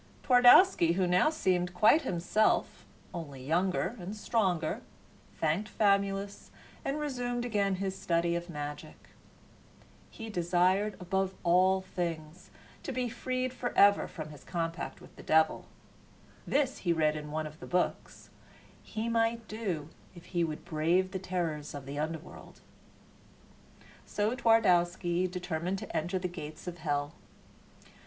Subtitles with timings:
[0.23, 4.81] Twardowski, who now seemed quite himself, only younger, and stronger,
[5.37, 6.49] thanked Famulus
[6.83, 9.09] and resumed again his study of magic.
[10.09, 12.49] He desired, above all things,
[12.81, 15.67] to be freed forever from his compact with the devil.
[16.47, 18.31] This, he read in one of the books,
[18.81, 22.61] he might do if he would brave the terrors of the underworld.
[24.07, 27.13] So Twardowski determined to enter the gates of hell.